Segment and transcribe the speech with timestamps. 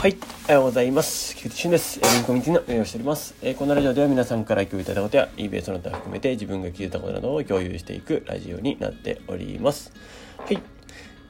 [0.00, 1.34] はい、おはようございます。
[1.34, 1.98] 菊池俊です。
[2.00, 3.34] リンコミュニティの運営をしております。
[3.42, 9.92] えー、このラジオでは皆さんから共有いただいたことや eBay その他含めて自分が聞いたことなどを共有していくラジオになっております。
[10.38, 10.62] はい。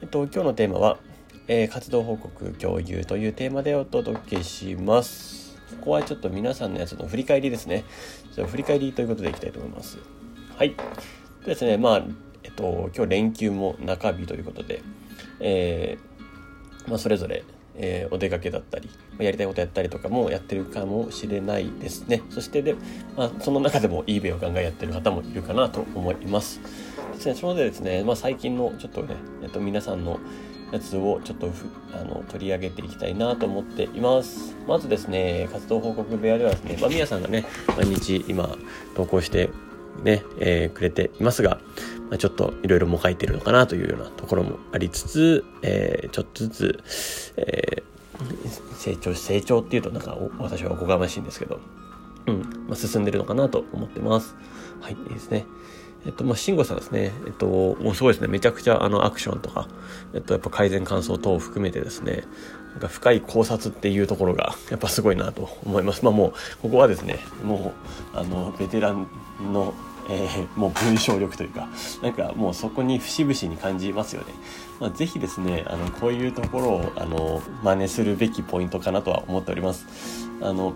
[0.03, 0.99] えっと、今日のテーマは、
[1.47, 5.57] えー、活動報告共有というテーマでお届けします。
[5.79, 7.85] ここはちょっと皆さんのやつの振り返りですね。
[8.35, 9.97] じゃ振り返りということでいきたいと思います。
[10.55, 10.75] はい。
[11.43, 12.03] でですね、まあ、
[12.43, 14.83] えっと、今日連休も中日ということで、
[15.39, 17.43] えー、まあ、それぞれ
[17.81, 22.21] えー、お出かけだったり、やりたいことやったりとかもやってるかもしれないですね。
[22.29, 22.75] そしてで、
[23.15, 26.59] まあ、その中でも eBay をガンガンやってる方もいるかなと思います。
[27.15, 30.19] ですね、そのでですね、まあ、最近のちょっとね、えっと、皆さんの
[30.71, 31.49] やつをちょっと
[31.93, 34.55] あの取り上げていきたいなと思っています。
[34.67, 38.57] まずですね、活動報告部屋ではですね、まあ、みやさんがね、毎日今
[38.95, 39.49] 投稿して
[40.03, 41.59] ね、えー、くれていますが、
[42.09, 46.83] まあ、ちょっといろいろもがいてるのかなというようなところもありつつ、えー、ちょっとずつ、
[47.37, 51.59] えー、成長、成長っていうとなんか私はおこがましいんですけど、
[52.27, 54.35] うん、まあ、進んでるのかなと思ってます。
[54.81, 55.45] はい、いいですね。
[56.05, 57.11] えっと、まあ、慎吾さんですね。
[57.25, 58.27] えっと、もうすごいですね。
[58.27, 59.67] めちゃくちゃあのアクションとか、
[60.13, 62.23] えっと、やっぱ改善感想等を含めてですね、
[62.71, 66.05] なんか深い考察っていうところが、 やっぱすごいなと思います。
[66.05, 67.73] まあもう、ここはですね、も
[68.13, 69.07] う、あの、ベテラン
[69.51, 69.73] の
[70.09, 71.69] えー、もう文章力というか、
[72.01, 74.33] なんかもうそこに節々に感じますよね。
[74.79, 80.29] まあ、ぜひですね、あの、こういうところを、あの、真似するべきポイントかなとは思っております。
[80.41, 80.73] あの、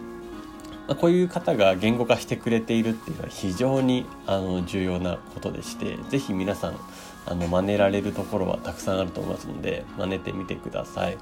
[0.87, 6.75] まあ、こういう方が言語化してくれているっていうのは非常にあの重要なことでして、ぜひ皆さん、
[7.25, 11.17] あの、真似られるところはたくさんあると思いますので、真似てみてください。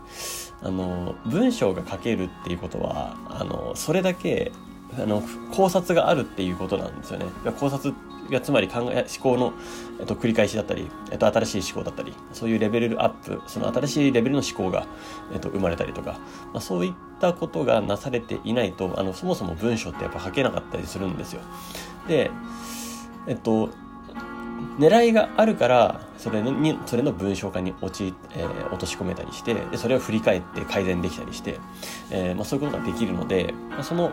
[0.63, 4.51] あの、文章が書けるっていうことは、あの、それだけ
[4.97, 7.25] あの考察があるっていうことなんですよね。
[7.59, 7.93] 考察
[8.29, 9.53] がつまり考え思考の、
[9.99, 14.87] えっと、繰り返しだったり、えっと、新しい思考だったりそういうレベルアップその新しいレベルの思考が、
[15.33, 16.19] えっと、生まれたりとか、
[16.53, 21.41] まあ、そういったことがなされていないとあのそもそも文章ってやっぱ書けなかったりするんですよ。
[22.07, 22.31] で
[23.27, 23.69] えっと
[24.77, 31.59] 狙いがあるからそれのにそれの文章化に落ち、えー、落とし込めたりしてでそれを振り返って改善できたりして、
[32.09, 34.11] えーまあ、そういうことができるので、まあ、その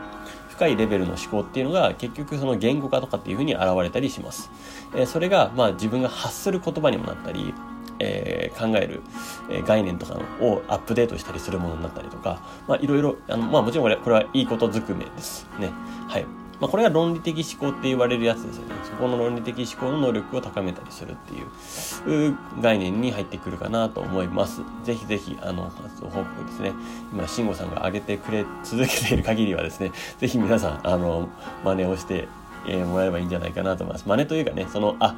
[0.48, 4.50] 深いレベルの思考っていうのが結局その言語化とかっていうふうに現れたりします。
[4.94, 7.54] えー、それがまあ自分が発する言葉にもなったり、
[8.00, 9.03] えー、考える、
[9.50, 15.70] え概念とかをアップデートしたりするものになったりとか、まあいろいろ、あの、まあもちろんこれこれはいいことずくめですね。
[16.09, 16.26] はい。
[16.61, 18.75] まあ、これが論理的思考って言われるやつですよね。
[18.85, 24.63] そこの論理的思考の能力を高めたりするっていう概念に入ってくるかなと思います。
[24.83, 26.73] ぜひぜひ、あの、活動報告ですね。
[27.13, 31.29] 今、慎吾さんが挙げてくれ続けている限りはですね、ぜひ皆さん、あの、
[31.65, 32.27] 真似をして、
[32.67, 34.09] えー、もらえばいいんじゃないかなと思います。
[34.09, 35.17] 真似というかね、その、あ、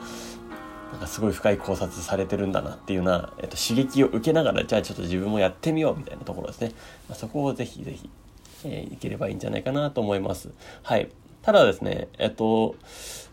[0.93, 6.73] なんかすごい深い考察されてるんだなっていうような、えっと、刺激を受けながら、じゃあちょっと自分もやってみようみたいなところですね。
[7.09, 8.11] まあ、そこをぜひぜひ、
[8.65, 10.51] えー、いければいいんじゃないかなと思います。
[10.83, 11.09] はい。
[11.43, 12.77] ただですね、えっと、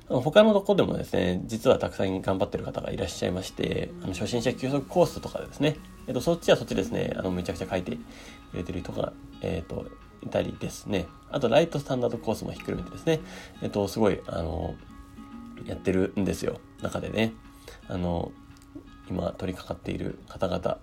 [0.07, 7.97] 他のとこでもですね、実はたくさん頑張ってる方がいらっしゃいまして、あの初心者休息コースとかですね、えっと、そっちはそっちですね、あの、めちゃくちゃ書いて
[8.51, 9.85] くれてる人が、えっと、
[10.23, 13.19] いたりですね、あと、ライトスタンダードコースもひっくるめてですね、
[13.61, 14.75] えっと、すごい、あの、
[15.65, 17.33] やってるんですよ、中でね。
[17.89, 18.31] あの、
[19.09, 20.79] 今取り掛かっている方々、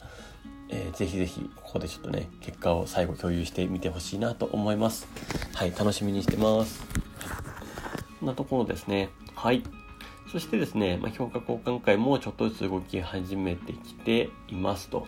[0.69, 5.07] えー、ぜひぜひここでちょっとね結果を最後共有してみてほしいなと思います。
[5.55, 6.83] はい楽しみにしてます。
[8.25, 9.11] なところですね。
[9.35, 9.63] はい。
[10.31, 15.07] そしてですね、まあ、評価交換会もちょっとずつ動き始めてきていますと。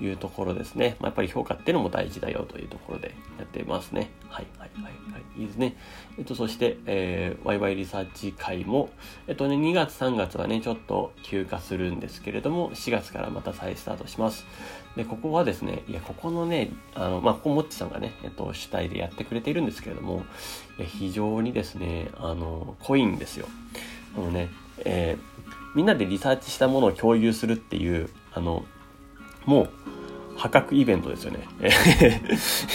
[0.00, 0.96] いうところですね。
[1.00, 4.10] まあ、やっぱり評価っていうのも大事だよというところでやってますね。
[4.28, 5.40] はい、はい、はい、はい。
[5.40, 5.76] いいですね。
[6.18, 8.90] えっと、そして、えー、ワイワイリサーチ会も、
[9.28, 14.46] えっとね、2月3月はね、ちょっと休暇するんですけれども、4月からまた再スタートします。
[14.96, 20.24] で、ここはですね、いや、ここのね、あの、まあ、ここもっちさんがね、えっと、主体でやってくれているんですけれども、
[20.78, 23.46] いや、非常にですね、あの、濃いんですよ。
[24.16, 24.50] あのね、
[24.84, 28.64] えー、みんなでリサーチしたものを共有するっていう、あの、
[29.46, 29.70] もう、
[30.36, 31.46] 破格イベントですよね。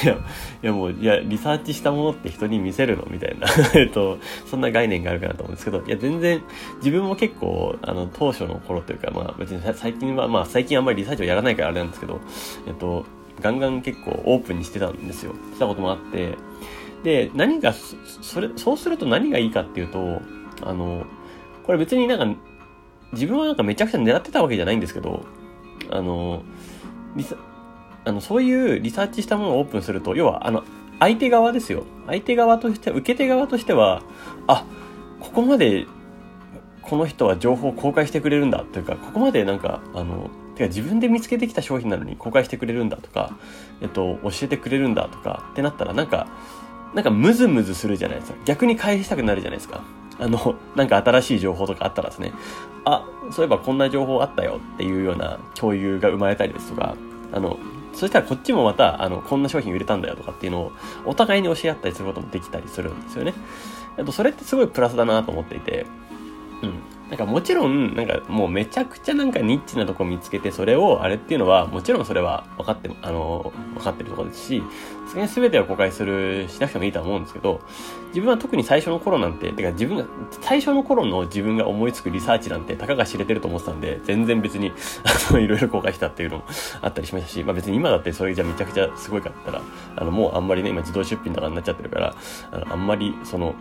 [0.04, 0.18] いや、い
[0.62, 3.06] やもう、いや、リサーチしたものって人に見せるの？
[3.10, 6.42] みたいな えっと、そんな概念があるかなと思うんですけど、いや、全然、
[6.78, 12.22] 自分も結構、あの、当初の頃というか、まあ、別に最近は、まあ、最近あんまりリサーチをやらないからあれなんですけど、
[12.68, 13.06] えっと、
[13.42, 15.34] ガンガン結構オープンにしてたんですよ。
[15.54, 16.36] したこともあって、
[17.04, 20.22] で、何が、それ、そうすると何がいいかっていうと、
[20.64, 21.06] あの、
[21.64, 22.42] これ別になんか、
[23.14, 25.26] 自分はなんかめちゃくちゃ狙ってたわけじゃないんですけど、
[25.92, 26.44] あの、
[27.16, 27.36] リサ、
[28.06, 30.64] あの、そういうリサーチしたものをオープンすると、要は、あの、
[31.00, 31.84] 相手側ですよ。
[32.08, 34.04] 相手側として、受け手側としては、
[34.48, 34.66] あ、
[35.20, 35.86] ここまで、
[36.82, 43.38] この人は情報を公開してくれるんだというか、ここまでなんか、あの、てか自分で見つけてきた商品なのに公開してくれるんだとか、
[43.82, 46.28] えっと、教えてくれるんだとかってなったらなんか、
[46.94, 48.38] なんかムズムズするじゃないですか。
[48.46, 49.84] 逆に返したくなるじゃないですか。
[50.20, 52.34] あの、なんか新しい情報とかあったらですね、
[52.84, 56.96] あ、そういえばこんな情報あったよっていうような共有が生まれたりですとか、
[57.32, 57.58] あの、
[57.94, 60.72] そしたらこっちもまた、あの、こんな商品売れたんだよとかっていうのを
[61.06, 63.34] お互いに教え合ったりすることもできたりするんですよね。
[63.98, 65.86] あと、それってすごいプラスだなと思っていて、
[66.64, 66.74] うん。
[67.10, 74.64] なんかもちろん、なんかもうめちゃくちゃなんかニッチなとこ見つけて、それをあれっていうのは、もちろんそれは分かって、あの、分かってるところですし、
[75.08, 77.62] それに全てを公開する、しなくてもいいと思うんですけど、
[78.10, 80.06] 自分は特に最初の頃なんて、てか自分が、
[80.42, 84.72] 最初の頃の自分が思いつくリサーチなんて、たかが知れてると思ってたんで、全然別に、
[85.30, 86.44] あの、いろいろ公開したっていうのも
[86.82, 89.62] あったりしましたし、まあ別に今だってそれじゃめちゃくちゃすごいかったら、
[89.96, 92.16] あの、もうあんまりね、今自動出品とかになっちゃってるから、
[92.52, 93.56] あの、あんまり、その、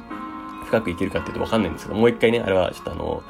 [0.68, 3.22] 深くいけるかっていうとわかんないんですけど、もう一回ね、あれはちょっとあの、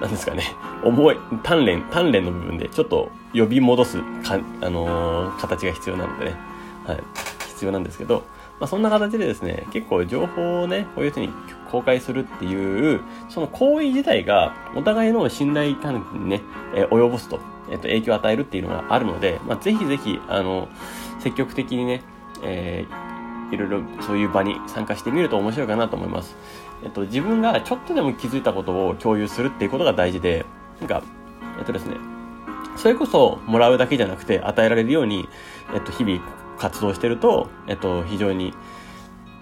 [0.00, 0.44] なんですかね、
[0.84, 6.36] 重い、鍛錬、鍛錬の部分でちょっと呼び戻すか、あのー、形が必要なのでね、
[6.86, 6.98] はい、
[7.48, 8.24] 必要なんですけど、
[8.60, 11.30] まあ、そんな形でですね、結構情報をね、こういうふうに
[11.70, 16.40] 公開するっていう、その行為自体がお互いの信頼関係にね、
[16.74, 17.40] えー、及ぼすと、
[17.70, 20.68] えっ、ー、と、影響を与えるっていうのがあるので、まあ、ぜひぜひ、あの、
[21.20, 22.02] 積極的にね、
[22.42, 23.03] えー、
[23.52, 26.36] いろいろそういう場に参加してみると面白いかなと思います。
[26.82, 30.44] えっと、自分がちょっとでも気づいたことを共有するっていうことが大事で、
[30.80, 31.02] なんか、
[31.58, 31.96] えっとですね、
[32.76, 35.28] それこそもらうだけじゃなくて与えられるように、
[35.74, 36.20] えっと、日々
[36.58, 38.52] 活動してると、えっと、非常に、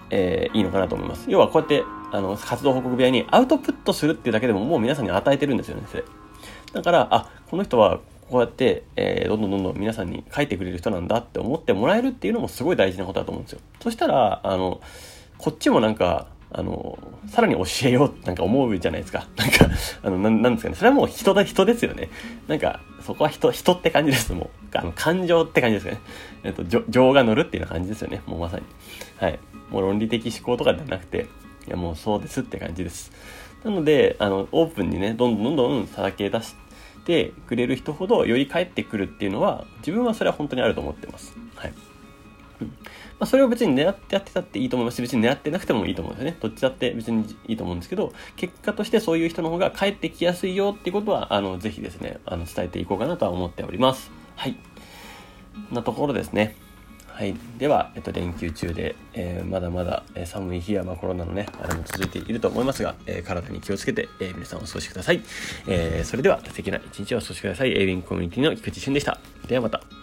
[0.09, 1.29] えー、いいのかなと思います。
[1.29, 6.03] 要はこうやって、あの、活動報告部屋にアウトプットするっていうだけでももう皆さんに与えてるんですよね、それ。
[6.73, 7.99] だから、あ、この人は
[8.29, 13.59] こうやって、えー、どんどんどんどん皆さんに書いてくれる人なんだって思ってもらえるっていうのもすごい大事なことだと思うんですよ。
[13.81, 14.81] そしたら、あの、
[15.37, 19.27] こっちもなんか、あの、さらに教えようってなんか思うじゃないですか。
[19.35, 19.65] なんか、
[20.03, 20.75] あの、ななんですかね。
[20.75, 22.09] それはもう人だ、人ですよね。
[22.47, 24.31] なんか、そこは人、人って感じです。
[24.33, 25.99] もう、あの、感情って感じですね。
[26.43, 28.21] えっと、情が乗るっていうような感じですよね。
[28.27, 28.63] もうまさに。
[29.17, 29.39] はい。
[29.71, 31.27] もう論理的思考とかではなくて、
[31.67, 33.11] いや、もうそうですって感じです。
[33.63, 36.62] なので、あの、オープンにね、どんどんどんどんさらけ出して
[37.03, 41.35] てくれる人ほど、より返ってくるっていうのは、自分はそれは本当にあると思ってます。
[41.55, 41.73] はい。
[42.61, 46.37] うんまあ、それを別に狙ってやってたっていいと思いますし、別に狙ってなくてもいいと思うんですよね。
[46.41, 54.11] どっちだって別にいいと思うんですけど、結果としてそういう人の方が帰ってきやすいよっていうことは、あの、ぜひですね、あの、伝えていこうかなとは思っております。
[54.35, 54.57] はい。
[55.71, 56.55] なところですね。
[57.13, 57.35] はい。
[57.59, 65.21] では、えっと、連休中で、えー、まだまだ、えー、寒い日や、まあ、コロナのね、あれも続いていると思いますが、えー、体に気をつけて、え皆さんお過ごしください。
[65.67, 67.71] えそれでは、素敵な一日をお過ごしください。
[67.71, 69.19] エイビングコミュニティの菊池俊でした。
[69.47, 70.02] ではまた。